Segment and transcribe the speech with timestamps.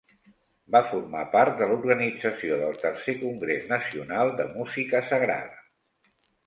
[0.75, 5.67] Va formar part de l'organització del Tercer Congrés Nacional de Música Sagrada.